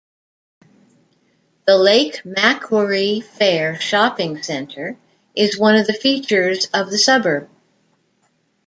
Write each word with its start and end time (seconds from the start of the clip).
The 1.67 1.77
Lake 1.77 2.25
Macquarie 2.25 3.21
Fair 3.21 3.79
shopping 3.79 4.41
centre 4.41 4.97
is 5.35 5.59
one 5.59 5.75
of 5.75 5.85
the 5.85 5.93
features 5.93 6.65
of 6.73 6.89
the 6.89 6.97
suburb. 6.97 7.47